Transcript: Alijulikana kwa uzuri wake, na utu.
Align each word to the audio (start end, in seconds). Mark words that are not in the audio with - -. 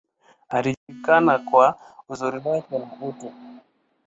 Alijulikana 0.49 1.39
kwa 1.39 1.79
uzuri 2.09 2.37
wake, 2.45 2.79
na 2.79 2.89
utu. 3.01 3.33